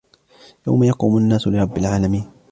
[0.67, 2.31] يَوْمَ يَقُومُ النَّاسُ لِرَبِّ الْعَالَمِينَ